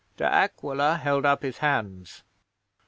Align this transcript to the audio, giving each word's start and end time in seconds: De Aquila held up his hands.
De 0.17 0.25
Aquila 0.25 0.95
held 0.97 1.27
up 1.27 1.43
his 1.43 1.59
hands. 1.59 2.23